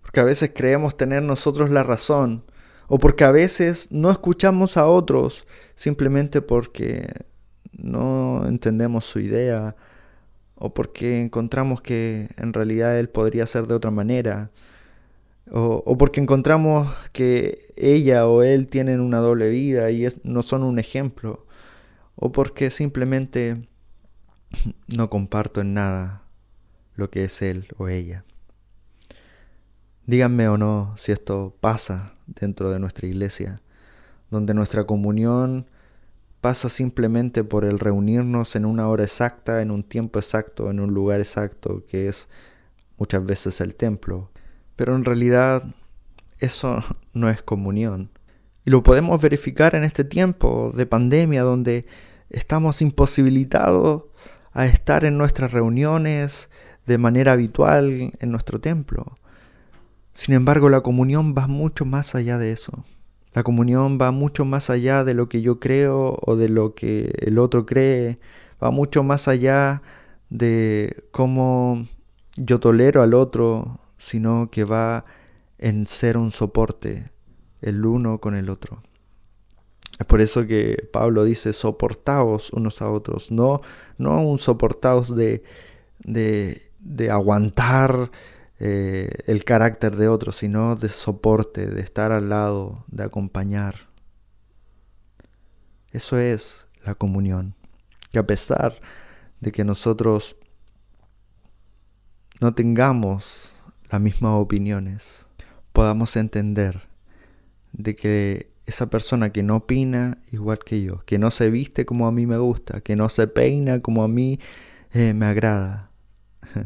porque 0.01 0.19
a 0.19 0.23
veces 0.23 0.51
creemos 0.53 0.95
tener 0.95 1.23
nosotros 1.23 1.69
la 1.69 1.83
razón, 1.83 2.45
o 2.87 2.99
porque 2.99 3.23
a 3.23 3.31
veces 3.31 3.91
no 3.91 4.09
escuchamos 4.11 4.77
a 4.77 4.87
otros 4.87 5.45
simplemente 5.75 6.41
porque 6.41 7.25
no 7.71 8.45
entendemos 8.47 9.05
su 9.05 9.19
idea, 9.19 9.75
o 10.55 10.73
porque 10.73 11.21
encontramos 11.21 11.81
que 11.81 12.29
en 12.37 12.53
realidad 12.53 12.97
él 12.99 13.09
podría 13.09 13.45
ser 13.45 13.67
de 13.67 13.75
otra 13.75 13.91
manera. 13.91 14.51
O, 15.51 15.97
porque 15.97 16.19
encontramos 16.19 16.93
que 17.13 17.71
ella 17.75 18.27
o 18.27 18.43
él 18.43 18.67
tienen 18.67 18.99
una 18.99 19.19
doble 19.19 19.49
vida 19.49 19.91
y 19.91 20.07
no 20.23 20.43
son 20.43 20.63
un 20.63 20.79
ejemplo, 20.79 21.45
o 22.15 22.31
porque 22.31 22.71
simplemente 22.71 23.67
no 24.95 25.09
comparto 25.09 25.61
en 25.61 25.73
nada 25.73 26.23
lo 26.95 27.09
que 27.09 27.25
es 27.25 27.41
él 27.41 27.67
o 27.77 27.87
ella. 27.87 28.23
Díganme 30.05 30.47
o 30.47 30.57
no 30.57 30.93
si 30.97 31.11
esto 31.11 31.55
pasa 31.59 32.13
dentro 32.27 32.69
de 32.69 32.79
nuestra 32.79 33.07
iglesia, 33.07 33.61
donde 34.31 34.53
nuestra 34.53 34.85
comunión 34.85 35.67
pasa 36.41 36.69
simplemente 36.69 37.43
por 37.43 37.65
el 37.65 37.79
reunirnos 37.79 38.55
en 38.55 38.65
una 38.65 38.87
hora 38.87 39.03
exacta, 39.03 39.61
en 39.61 39.71
un 39.71 39.83
tiempo 39.83 40.19
exacto, 40.19 40.69
en 40.69 40.79
un 40.79 40.93
lugar 40.93 41.19
exacto, 41.19 41.83
que 41.89 42.07
es 42.07 42.29
muchas 42.97 43.25
veces 43.25 43.59
el 43.61 43.75
templo. 43.75 44.29
Pero 44.77 44.95
en 44.95 45.03
realidad 45.03 45.63
eso 46.39 46.81
no 47.13 47.29
es 47.29 47.41
comunión. 47.41 48.09
Y 48.63 48.71
lo 48.71 48.83
podemos 48.83 49.21
verificar 49.21 49.75
en 49.75 49.83
este 49.83 50.05
tiempo 50.05 50.71
de 50.73 50.85
pandemia 50.85 51.43
donde 51.43 51.85
estamos 52.29 52.81
imposibilitados 52.81 54.03
a 54.53 54.65
estar 54.65 55.03
en 55.05 55.17
nuestras 55.17 55.51
reuniones 55.51 56.49
de 56.85 56.97
manera 56.97 57.33
habitual 57.33 58.13
en 58.17 58.31
nuestro 58.31 58.59
templo. 58.59 59.17
Sin 60.13 60.33
embargo, 60.33 60.69
la 60.69 60.81
comunión 60.81 61.35
va 61.37 61.47
mucho 61.47 61.85
más 61.85 62.15
allá 62.15 62.37
de 62.37 62.51
eso. 62.51 62.85
La 63.33 63.43
comunión 63.43 63.99
va 64.01 64.11
mucho 64.11 64.45
más 64.45 64.69
allá 64.69 65.03
de 65.03 65.13
lo 65.13 65.29
que 65.29 65.41
yo 65.41 65.59
creo 65.59 66.17
o 66.21 66.35
de 66.35 66.49
lo 66.49 66.73
que 66.73 67.13
el 67.19 67.37
otro 67.37 67.65
cree. 67.65 68.17
Va 68.61 68.71
mucho 68.71 69.03
más 69.03 69.27
allá 69.27 69.83
de 70.29 71.03
cómo 71.11 71.87
yo 72.35 72.59
tolero 72.59 73.03
al 73.03 73.13
otro, 73.13 73.79
sino 73.97 74.49
que 74.51 74.63
va 74.63 75.05
en 75.57 75.87
ser 75.87 76.17
un 76.17 76.31
soporte 76.31 77.11
el 77.61 77.85
uno 77.85 78.19
con 78.19 78.35
el 78.35 78.49
otro. 78.49 78.83
Es 79.99 80.05
por 80.05 80.21
eso 80.21 80.45
que 80.45 80.87
Pablo 80.93 81.23
dice 81.23 81.53
soportaos 81.53 82.53
unos 82.53 82.81
a 82.81 82.91
otros, 82.91 83.31
no, 83.31 83.61
no 83.97 84.21
un 84.21 84.37
soportaos 84.37 85.15
de, 85.15 85.43
de, 85.99 86.71
de 86.79 87.09
aguantar 87.09 88.11
eh, 88.59 89.09
el 89.25 89.43
carácter 89.43 89.95
de 89.95 90.07
otros, 90.07 90.35
sino 90.35 90.75
de 90.75 90.89
soporte, 90.89 91.67
de 91.67 91.81
estar 91.81 92.11
al 92.11 92.29
lado, 92.29 92.85
de 92.87 93.03
acompañar. 93.03 93.87
Eso 95.91 96.17
es 96.17 96.65
la 96.83 96.95
comunión. 96.95 97.55
Que 98.11 98.19
a 98.19 98.27
pesar 98.27 98.79
de 99.39 99.51
que 99.51 99.63
nosotros 99.63 100.37
no 102.39 102.53
tengamos 102.53 103.53
las 103.89 104.01
mismas 104.01 104.33
opiniones, 104.33 105.25
podamos 105.73 106.15
entender 106.15 106.87
de 107.71 107.95
que 107.95 108.51
esa 108.65 108.89
persona 108.89 109.31
que 109.31 109.43
no 109.43 109.57
opina 109.57 110.17
igual 110.31 110.59
que 110.59 110.81
yo, 110.81 110.99
que 111.05 111.19
no 111.19 111.31
se 111.31 111.49
viste 111.49 111.85
como 111.85 112.07
a 112.07 112.11
mí 112.11 112.25
me 112.25 112.37
gusta, 112.37 112.81
que 112.81 112.95
no 112.95 113.09
se 113.09 113.27
peina 113.27 113.81
como 113.81 114.03
a 114.03 114.07
mí 114.07 114.39
eh, 114.91 115.13
me 115.13 115.25
agrada, 115.25 115.89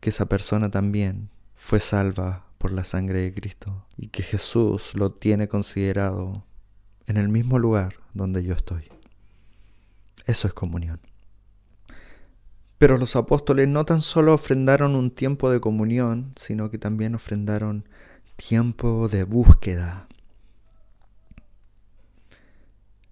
que 0.00 0.10
esa 0.10 0.26
persona 0.26 0.70
también 0.70 1.30
fue 1.54 1.80
salva 1.80 2.46
por 2.58 2.72
la 2.72 2.84
sangre 2.84 3.22
de 3.22 3.34
Cristo 3.34 3.86
y 3.96 4.08
que 4.08 4.22
Jesús 4.22 4.94
lo 4.94 5.12
tiene 5.12 5.48
considerado 5.48 6.44
en 7.06 7.16
el 7.16 7.28
mismo 7.28 7.58
lugar 7.58 7.94
donde 8.14 8.44
yo 8.44 8.54
estoy. 8.54 8.84
Eso 10.26 10.46
es 10.46 10.54
comunión. 10.54 11.00
Pero 12.82 12.98
los 12.98 13.14
apóstoles 13.14 13.68
no 13.68 13.84
tan 13.84 14.00
solo 14.00 14.34
ofrendaron 14.34 14.96
un 14.96 15.12
tiempo 15.12 15.50
de 15.50 15.60
comunión, 15.60 16.32
sino 16.34 16.68
que 16.68 16.78
también 16.78 17.14
ofrendaron 17.14 17.88
tiempo 18.34 19.08
de 19.08 19.22
búsqueda. 19.22 20.08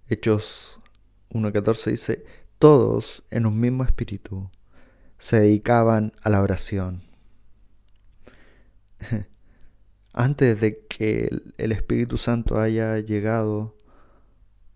Hechos 0.09 0.81
1.14 1.29 1.89
dice, 1.89 2.25
todos 2.59 3.23
en 3.31 3.45
un 3.45 3.61
mismo 3.61 3.85
espíritu 3.85 4.49
se 5.17 5.39
dedicaban 5.39 6.11
a 6.21 6.29
la 6.29 6.41
oración. 6.41 7.03
Antes 10.11 10.59
de 10.59 10.85
que 10.85 11.29
el 11.57 11.71
Espíritu 11.71 12.17
Santo 12.17 12.59
haya 12.59 12.99
llegado, 12.99 13.77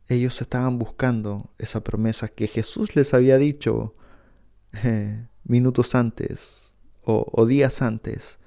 ellos 0.07 0.41
estaban 0.41 0.79
buscando 0.79 1.49
esa 1.57 1.83
promesa 1.83 2.29
que 2.29 2.47
Jesús 2.47 2.95
les 2.95 3.13
había 3.13 3.37
dicho 3.37 3.93
minutos 5.43 5.95
antes 5.95 6.73
o, 7.05 7.45
días 7.45 7.81
antes, 7.81 8.39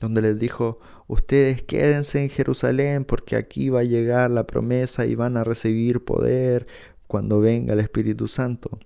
donde 0.00 0.20
les 0.20 0.38
dijo, 0.38 0.80
ustedes 1.06 1.62
quédense 1.62 2.22
en 2.22 2.28
Jerusalén 2.28 3.04
porque 3.04 3.36
aquí 3.36 3.70
va 3.70 3.80
a 3.80 3.84
llegar 3.84 4.30
la 4.30 4.46
promesa 4.46 5.06
y 5.06 5.14
van 5.14 5.36
a 5.36 5.44
recibir 5.44 6.04
poder 6.04 6.66
cuando 7.06 7.40
venga 7.40 7.72
el 7.72 7.80
Espíritu 7.80 8.28
Santo. 8.28 8.78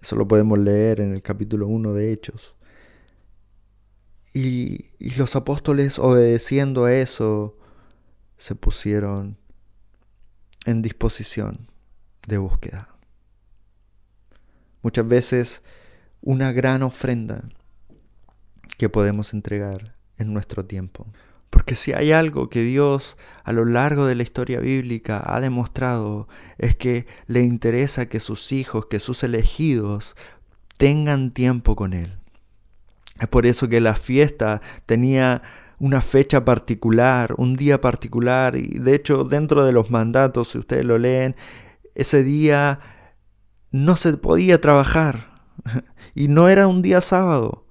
Eso 0.00 0.16
lo 0.16 0.28
podemos 0.28 0.58
leer 0.58 1.00
en 1.00 1.14
el 1.14 1.22
capítulo 1.22 1.66
1 1.68 1.94
de 1.94 2.12
Hechos. 2.12 2.54
Y 4.34 4.90
los 5.16 5.36
apóstoles 5.36 5.98
obedeciendo 5.98 6.84
a 6.84 6.94
eso 6.94 7.56
se 8.36 8.54
pusieron 8.56 9.38
en 10.66 10.82
disposición 10.82 11.68
de 12.26 12.38
búsqueda. 12.38 12.93
Muchas 14.84 15.08
veces 15.08 15.62
una 16.20 16.52
gran 16.52 16.82
ofrenda 16.82 17.44
que 18.76 18.90
podemos 18.90 19.32
entregar 19.32 19.94
en 20.18 20.34
nuestro 20.34 20.66
tiempo. 20.66 21.06
Porque 21.48 21.74
si 21.74 21.94
hay 21.94 22.12
algo 22.12 22.50
que 22.50 22.60
Dios 22.60 23.16
a 23.44 23.54
lo 23.54 23.64
largo 23.64 24.04
de 24.04 24.14
la 24.14 24.24
historia 24.24 24.60
bíblica 24.60 25.22
ha 25.24 25.40
demostrado 25.40 26.28
es 26.58 26.76
que 26.76 27.06
le 27.26 27.40
interesa 27.40 28.10
que 28.10 28.20
sus 28.20 28.52
hijos, 28.52 28.84
que 28.84 29.00
sus 29.00 29.22
elegidos 29.22 30.16
tengan 30.76 31.30
tiempo 31.30 31.76
con 31.76 31.94
Él. 31.94 32.18
Es 33.18 33.28
por 33.28 33.46
eso 33.46 33.68
que 33.68 33.80
la 33.80 33.94
fiesta 33.94 34.60
tenía 34.84 35.40
una 35.78 36.02
fecha 36.02 36.44
particular, 36.44 37.34
un 37.38 37.56
día 37.56 37.80
particular, 37.80 38.54
y 38.54 38.78
de 38.78 38.96
hecho 38.96 39.24
dentro 39.24 39.64
de 39.64 39.72
los 39.72 39.90
mandatos, 39.90 40.48
si 40.48 40.58
ustedes 40.58 40.84
lo 40.84 40.98
leen, 40.98 41.36
ese 41.94 42.22
día 42.22 42.80
no 43.74 43.96
se 43.96 44.16
podía 44.16 44.60
trabajar 44.60 45.42
y 46.14 46.28
no 46.28 46.48
era 46.48 46.68
un 46.68 46.80
día 46.80 47.00
sábado, 47.00 47.66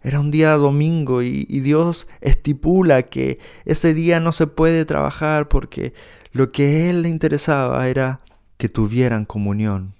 era 0.00 0.20
un 0.20 0.30
día 0.30 0.52
domingo 0.52 1.20
y, 1.20 1.44
Dios 1.60 2.06
estipula 2.20 3.02
que 3.02 3.40
ese 3.64 3.92
día 3.92 4.20
no 4.20 4.30
se 4.30 4.46
puede 4.46 4.84
trabajar 4.84 5.48
porque 5.48 5.94
lo 6.30 6.52
que 6.52 6.66
a 6.66 6.90
Él 6.90 7.02
le 7.02 7.08
interesaba 7.08 7.88
era 7.88 8.20
que 8.56 8.68
tuvieran 8.68 9.24
comunión, 9.24 9.96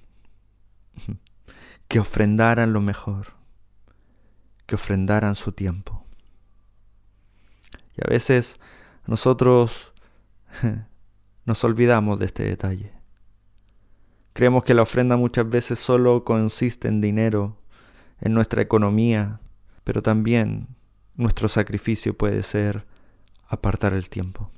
que 1.88 1.98
ofrendaran 1.98 2.72
lo 2.72 2.80
mejor, 2.80 3.32
que 4.66 4.76
ofrendaran 4.76 5.34
su 5.34 5.50
tiempo. 5.50 6.06
Y 7.96 8.02
a 8.06 8.08
veces 8.08 8.60
nosotros 9.08 9.92
nos 11.46 11.64
olvidamos 11.64 12.20
de 12.20 12.26
este 12.26 12.44
detalle. 12.44 13.01
Creemos 14.32 14.64
que 14.64 14.74
la 14.74 14.82
ofrenda 14.82 15.16
muchas 15.16 15.48
veces 15.48 15.78
solo 15.78 16.24
consiste 16.24 16.88
en 16.88 17.00
dinero, 17.00 17.56
en 18.20 18.34
nuestra 18.34 18.62
economía, 18.62 19.40
pero 19.84 20.02
también 20.02 20.68
nuestro 21.16 21.48
sacrificio 21.48 22.16
puede 22.16 22.42
ser 22.42 22.86
apartar 23.46 23.92
el 23.92 24.08
tiempo. 24.08 24.50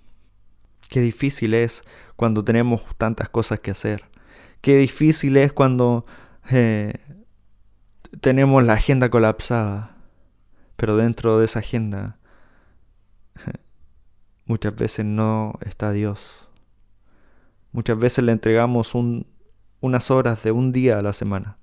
Qué 0.88 1.00
difícil 1.00 1.54
es 1.54 1.82
cuando 2.14 2.44
tenemos 2.44 2.82
tantas 2.96 3.28
cosas 3.28 3.60
que 3.60 3.72
hacer. 3.72 4.04
Qué 4.60 4.76
difícil 4.76 5.36
es 5.36 5.52
cuando 5.52 6.06
eh, 6.50 6.94
tenemos 8.20 8.62
la 8.64 8.74
agenda 8.74 9.10
colapsada. 9.10 9.96
Pero 10.76 10.96
dentro 10.96 11.38
de 11.38 11.46
esa 11.46 11.60
agenda 11.60 12.18
muchas 14.46 14.74
veces 14.76 15.04
no 15.04 15.58
está 15.62 15.90
Dios. 15.92 16.48
Muchas 17.72 17.98
veces 17.98 18.24
le 18.24 18.32
entregamos 18.32 18.94
unas 19.84 20.10
horas 20.10 20.42
de 20.42 20.50
un 20.50 20.72
día 20.72 20.98
a 20.98 21.02
la 21.02 21.12
semana. 21.12 21.58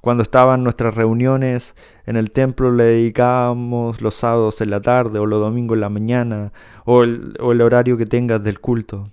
Cuando 0.00 0.24
estaban 0.24 0.64
nuestras 0.64 0.96
reuniones 0.96 1.76
en 2.06 2.16
el 2.16 2.32
templo 2.32 2.72
le 2.72 2.82
dedicábamos 2.82 4.00
los 4.00 4.16
sábados 4.16 4.60
en 4.60 4.70
la 4.70 4.80
tarde 4.80 5.20
o 5.20 5.26
los 5.26 5.40
domingos 5.40 5.76
en 5.76 5.80
la 5.80 5.90
mañana 5.90 6.52
o 6.84 7.04
el, 7.04 7.36
horario 7.40 7.96
que 7.96 8.06
tengas 8.06 8.42
del 8.42 8.58
culto. 8.58 9.12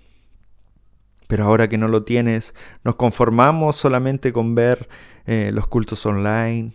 Pero 1.28 1.44
ahora 1.44 1.68
que 1.68 1.78
no 1.78 1.86
lo 1.86 2.02
tienes, 2.02 2.56
nos 2.82 2.96
conformamos 2.96 3.76
solamente 3.76 4.32
con 4.32 4.56
ver 4.56 4.88
eh, 5.26 5.52
los 5.54 5.68
cultos 5.68 6.04
online. 6.04 6.72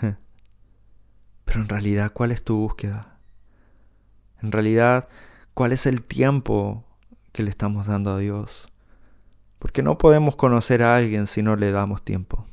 Pero 1.44 1.60
en 1.60 1.68
realidad, 1.68 2.10
¿cuál 2.12 2.32
es 2.32 2.42
tu 2.42 2.56
búsqueda? 2.56 3.20
En 4.42 4.50
realidad, 4.50 5.06
¿cuál 5.54 5.70
es 5.70 5.86
el 5.86 6.02
tiempo 6.02 6.82
que 7.30 7.44
le 7.44 7.50
estamos 7.50 7.86
dando 7.86 8.10
a 8.10 8.18
Dios? 8.18 8.71
Porque 9.62 9.80
no 9.80 9.96
podemos 9.96 10.34
conocer 10.34 10.82
a 10.82 10.96
alguien 10.96 11.28
si 11.28 11.40
no 11.40 11.54
le 11.54 11.70
damos 11.70 12.02
tiempo 12.02 12.48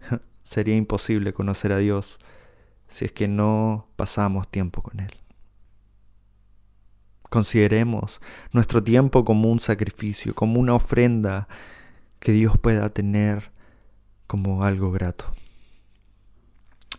sería 0.42 0.74
imposible 0.74 1.34
conocer 1.34 1.72
a 1.72 1.76
Dios 1.76 2.18
si 2.88 3.04
es 3.04 3.12
que 3.12 3.28
no 3.28 3.86
pasamos 3.96 4.48
tiempo 4.48 4.82
con 4.82 4.98
Él. 5.00 5.14
Consideremos 7.28 8.22
nuestro 8.52 8.82
tiempo 8.82 9.26
como 9.26 9.52
un 9.52 9.60
sacrificio, 9.60 10.34
como 10.34 10.58
una 10.58 10.72
ofrenda 10.72 11.48
que 12.18 12.32
Dios 12.32 12.56
pueda 12.56 12.88
tener 12.88 13.52
como 14.26 14.64
algo 14.64 14.90
grato. 14.90 15.26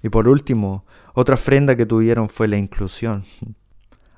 Y 0.03 0.09
por 0.09 0.27
último, 0.27 0.85
otra 1.15 1.33
ofrenda 1.33 1.75
que 1.75 1.87
tuvieron 1.87 2.29
fue 2.29 2.47
la 2.47 2.57
inclusión. 2.57 3.25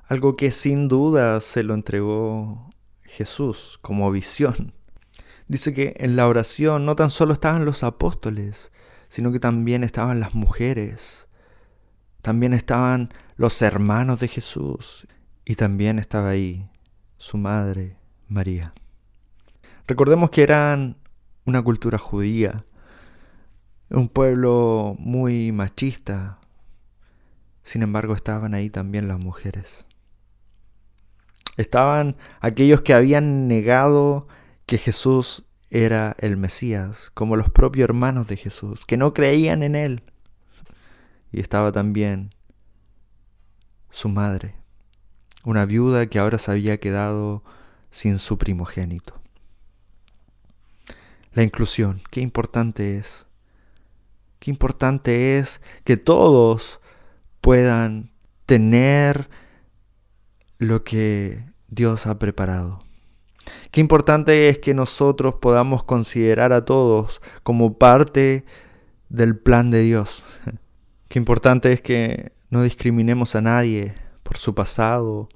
Algo 0.08 0.36
que 0.36 0.52
sin 0.52 0.88
duda 0.88 1.40
se 1.40 1.62
lo 1.62 1.72
entregó 1.72 2.71
Jesús 3.12 3.78
como 3.82 4.10
visión. 4.10 4.72
Dice 5.46 5.74
que 5.74 5.94
en 5.98 6.16
la 6.16 6.26
oración 6.28 6.86
no 6.86 6.96
tan 6.96 7.10
solo 7.10 7.34
estaban 7.34 7.66
los 7.66 7.82
apóstoles, 7.82 8.72
sino 9.08 9.32
que 9.32 9.38
también 9.38 9.84
estaban 9.84 10.18
las 10.18 10.34
mujeres, 10.34 11.28
también 12.22 12.54
estaban 12.54 13.12
los 13.36 13.60
hermanos 13.60 14.20
de 14.20 14.28
Jesús 14.28 15.06
y 15.44 15.56
también 15.56 15.98
estaba 15.98 16.30
ahí 16.30 16.70
su 17.18 17.36
madre, 17.36 17.98
María. 18.28 18.72
Recordemos 19.86 20.30
que 20.30 20.42
eran 20.42 20.96
una 21.44 21.60
cultura 21.60 21.98
judía, 21.98 22.64
un 23.90 24.08
pueblo 24.08 24.96
muy 24.98 25.52
machista, 25.52 26.38
sin 27.62 27.82
embargo 27.82 28.14
estaban 28.14 28.54
ahí 28.54 28.70
también 28.70 29.06
las 29.06 29.18
mujeres. 29.18 29.84
Estaban 31.62 32.16
aquellos 32.40 32.80
que 32.80 32.92
habían 32.92 33.46
negado 33.46 34.26
que 34.66 34.78
Jesús 34.78 35.46
era 35.70 36.16
el 36.18 36.36
Mesías, 36.36 37.12
como 37.14 37.36
los 37.36 37.50
propios 37.50 37.84
hermanos 37.84 38.26
de 38.26 38.36
Jesús, 38.36 38.84
que 38.84 38.96
no 38.96 39.14
creían 39.14 39.62
en 39.62 39.76
él. 39.76 40.02
Y 41.30 41.38
estaba 41.38 41.70
también 41.70 42.34
su 43.90 44.08
madre, 44.08 44.56
una 45.44 45.64
viuda 45.64 46.08
que 46.08 46.18
ahora 46.18 46.40
se 46.40 46.50
había 46.50 46.80
quedado 46.80 47.44
sin 47.92 48.18
su 48.18 48.38
primogénito. 48.38 49.20
La 51.32 51.44
inclusión, 51.44 52.02
qué 52.10 52.22
importante 52.22 52.98
es. 52.98 53.26
Qué 54.40 54.50
importante 54.50 55.38
es 55.38 55.60
que 55.84 55.96
todos 55.96 56.80
puedan 57.40 58.10
tener 58.46 59.28
lo 60.58 60.84
que 60.84 61.51
Dios 61.72 62.06
ha 62.06 62.18
preparado. 62.18 62.80
Qué 63.70 63.80
importante 63.80 64.50
es 64.50 64.58
que 64.58 64.74
nosotros 64.74 65.36
podamos 65.40 65.84
considerar 65.84 66.52
a 66.52 66.66
todos 66.66 67.22
como 67.42 67.78
parte 67.78 68.44
del 69.08 69.38
plan 69.38 69.70
de 69.70 69.80
Dios. 69.82 70.22
Qué 71.08 71.18
importante 71.18 71.72
es 71.72 71.80
que 71.80 72.32
no 72.50 72.62
discriminemos 72.62 73.34
a 73.36 73.40
nadie 73.40 73.94
por 74.22 74.36
su 74.36 74.54
pasado, 74.54 75.30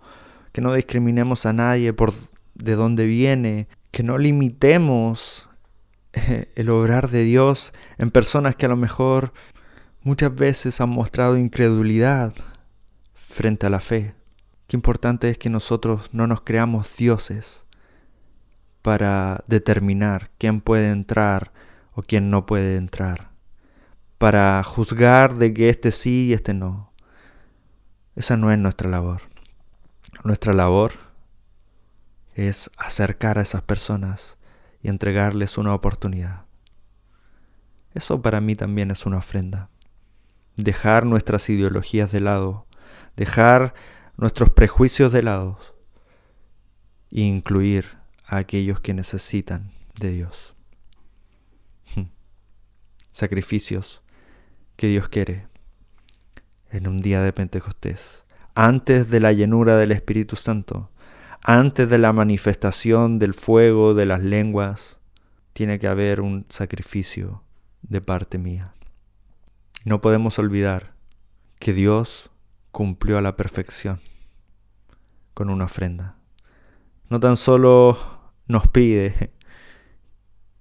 que 0.53 0.61
no 0.61 0.75
discriminemos 0.75 1.46
a 1.46 1.55
nadie 1.55 1.94
por 1.94 2.12
de 2.55 2.75
dónde 2.75 3.07
viene, 3.07 3.68
que 3.90 4.03
no 4.03 4.18
limitemos 4.18 5.49
el 6.55 6.68
obrar 6.68 7.09
de 7.09 7.25
Dios 7.25 7.72
en 7.96 8.11
personas 8.11 8.57
que 8.57 8.66
a 8.66 8.70
lo 8.70 8.77
mejor 8.77 9.33
muchas 10.03 10.35
veces 10.35 10.83
han 10.83 10.90
mostrado 10.90 11.38
incredulidad 11.38 12.35
frente 13.14 13.66
a 13.66 13.70
la 13.70 13.81
fe. 13.81 14.14
Qué 14.66 14.76
importante 14.76 15.31
es 15.31 15.38
que 15.38 15.48
nosotros 15.48 16.09
no 16.12 16.26
nos 16.26 16.40
creamos 16.40 16.96
dioses 16.96 17.64
para 18.83 19.44
determinar 19.46 20.31
quién 20.38 20.61
puede 20.61 20.90
entrar 20.90 21.52
o 21.94 22.02
quién 22.02 22.31
no 22.31 22.46
puede 22.46 22.76
entrar, 22.76 23.31
para 24.18 24.62
juzgar 24.64 25.35
de 25.35 25.55
que 25.55 25.68
este 25.68 25.92
sí 25.92 26.26
y 26.26 26.33
este 26.33 26.52
no. 26.52 26.92
Esa 28.16 28.37
no 28.37 28.50
es 28.50 28.59
nuestra 28.59 28.88
labor. 28.88 29.22
Nuestra 30.24 30.52
labor 30.52 30.92
es 32.35 32.70
acercar 32.76 33.38
a 33.38 33.42
esas 33.42 33.62
personas 33.62 34.37
y 34.83 34.88
entregarles 34.88 35.59
una 35.59 35.74
oportunidad. 35.74 36.42
Eso 37.94 38.20
para 38.20 38.40
mí 38.40 38.57
también 38.57 38.90
es 38.90 39.07
una 39.07 39.18
ofrenda. 39.18 39.70
Dejar 40.57 41.07
nuestras 41.07 41.48
ideologías 41.48 42.12
de 42.12 42.20
lado, 42.20 42.66
dejar 43.16 43.74
nuestros 44.16 44.50
prejuicios 44.50 45.12
de 45.12 45.22
lado 45.22 45.59
e 47.11 47.20
incluir 47.20 47.98
a 48.26 48.38
aquellos 48.38 48.81
que 48.81 48.94
necesitan 48.94 49.70
de 49.98 50.12
Dios. 50.12 50.55
Sacrificios 53.11 54.02
que 54.76 54.88
Dios 54.88 55.09
quiere 55.09 55.46
en 56.70 56.87
un 56.87 56.98
día 56.98 57.22
de 57.22 57.33
Pentecostés, 57.33 58.24
antes 58.55 59.09
de 59.09 59.20
la 59.20 59.33
llenura 59.33 59.76
del 59.76 59.92
Espíritu 59.92 60.37
Santo, 60.37 60.90
antes 61.42 61.88
de 61.88 61.98
la 61.98 62.12
manifestación 62.12 63.18
del 63.18 63.33
fuego 63.33 63.94
de 63.94 64.07
las 64.07 64.22
lenguas, 64.22 64.98
tiene 65.52 65.79
que 65.79 65.87
haber 65.87 66.20
un 66.20 66.44
sacrificio 66.48 67.42
de 67.83 68.00
parte 68.00 68.37
mía. 68.37 68.74
No 69.85 70.00
podemos 70.00 70.38
olvidar 70.38 70.94
que 71.59 71.72
Dios 71.72 72.31
cumplió 72.77 73.17
a 73.17 73.23
la 73.23 73.37
perfección 73.37 74.03
con 75.33 75.49
una 75.49 75.65
ofrenda. 75.65 76.19
No 77.09 77.21
tan 77.21 77.39
solo 77.39 77.97
nos 78.49 78.69
pide 78.69 79.33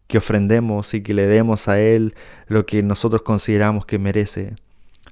que 0.08 0.19
ofrendemos 0.19 0.93
y 0.93 1.04
que 1.04 1.13
le 1.13 1.28
demos 1.28 1.67
a 1.67 1.78
Él 1.82 2.15
lo 2.47 2.65
que 2.65 2.82
nosotros 2.84 3.23
consideramos 3.23 3.86
que 3.86 3.99
merece, 3.99 4.56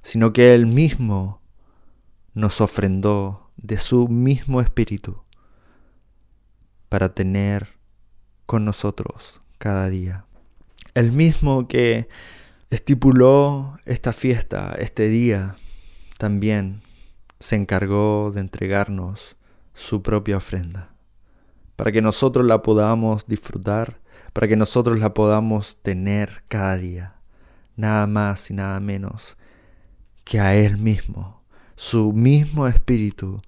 sino 0.01 0.31
que 0.31 0.53
Él 0.53 0.65
mismo 0.65 1.41
nos 2.35 2.61
ofrendó 2.61 3.51
de 3.57 3.79
su 3.79 4.07
mismo 4.07 4.61
espíritu 4.61 5.23
para 6.87 7.09
tener 7.09 7.67
con 8.45 8.63
nosotros 8.63 9.41
cada 9.57 9.89
día. 9.89 10.23
El 10.93 11.11
mismo 11.11 11.67
que 11.67 12.07
estipuló 12.69 13.77
esta 13.83 14.13
fiesta, 14.13 14.73
este 14.79 15.09
día, 15.09 15.57
también 16.17 16.82
se 17.43 17.57
encargó 17.57 18.31
de 18.33 18.39
entregarnos 18.39 19.35
su 19.73 20.01
propia 20.01 20.37
ofrenda, 20.37 20.95
para 21.75 21.91
que 21.91 22.01
nosotros 22.01 22.45
la 22.45 22.61
podamos 22.61 23.27
disfrutar, 23.27 23.99
para 24.31 24.47
que 24.47 24.55
nosotros 24.55 24.97
la 24.97 25.13
podamos 25.13 25.75
tener 25.81 26.45
cada 26.47 26.77
día, 26.77 27.15
nada 27.75 28.07
más 28.07 28.49
y 28.49 28.53
nada 28.53 28.79
menos 28.79 29.35
que 30.23 30.39
a 30.39 30.55
Él 30.55 30.77
mismo, 30.77 31.43
su 31.75 32.13
mismo 32.13 32.65
espíritu 32.65 33.41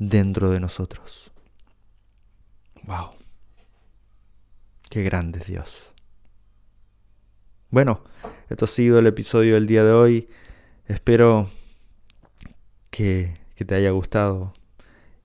dentro 0.00 0.50
de 0.50 0.58
nosotros. 0.58 1.30
Wow. 2.82 3.10
Qué 4.90 5.04
grande 5.04 5.38
Dios. 5.46 5.92
Bueno, 7.70 8.02
esto 8.48 8.64
ha 8.64 8.68
sido 8.68 8.98
el 8.98 9.06
episodio 9.06 9.54
del 9.54 9.68
día 9.68 9.84
de 9.84 9.92
hoy. 9.92 10.28
Espero 10.86 11.50
que, 12.98 13.64
te 13.64 13.74
haya 13.76 13.90
gustado. 13.90 14.52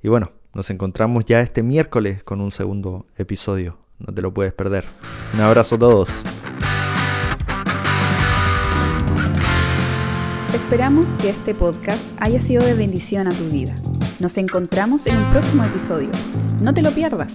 Y 0.03 0.07
bueno, 0.07 0.31
nos 0.53 0.69
encontramos 0.69 1.25
ya 1.25 1.41
este 1.41 1.63
miércoles 1.63 2.23
con 2.23 2.39
un 2.39 2.51
segundo 2.51 3.07
episodio. 3.17 3.79
No 3.97 4.13
te 4.13 4.21
lo 4.21 4.31
puedes 4.31 4.53
perder. 4.53 4.85
Un 5.33 5.41
abrazo 5.41 5.75
a 5.75 5.79
todos. 5.79 6.09
Esperamos 10.53 11.07
que 11.19 11.29
este 11.29 11.55
podcast 11.55 12.01
haya 12.21 12.39
sido 12.41 12.63
de 12.63 12.75
bendición 12.75 13.27
a 13.27 13.31
tu 13.31 13.45
vida. 13.49 13.75
Nos 14.19 14.37
encontramos 14.37 15.07
en 15.07 15.17
un 15.17 15.31
próximo 15.31 15.63
episodio. 15.63 16.09
No 16.61 16.75
te 16.75 16.83
lo 16.83 16.91
pierdas. 16.91 17.33